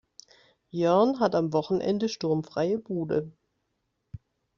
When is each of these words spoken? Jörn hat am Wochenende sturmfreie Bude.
Jörn 0.71 1.19
hat 1.19 1.35
am 1.35 1.53
Wochenende 1.53 2.09
sturmfreie 2.09 2.79
Bude. 2.79 3.31